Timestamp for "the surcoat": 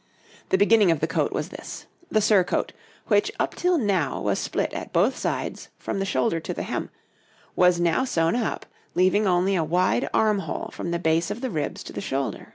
2.08-2.72